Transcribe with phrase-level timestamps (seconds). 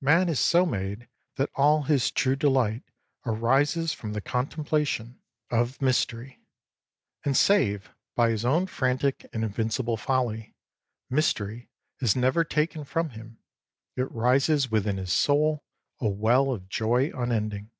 [0.00, 1.06] Man is so made
[1.36, 2.82] that all his true delight
[3.24, 5.18] arises from the contemplation xii
[5.50, 6.40] PREFACE of mystery,
[7.24, 10.56] and save by his own frantic and invincible folly,
[11.08, 11.70] mystery
[12.00, 13.38] is never taken from him;
[13.94, 15.62] it rises within his soul,
[16.00, 17.70] a well of joy unending.